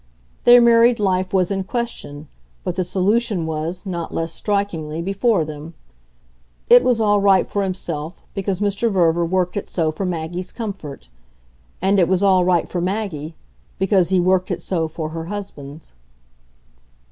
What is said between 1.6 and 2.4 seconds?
question,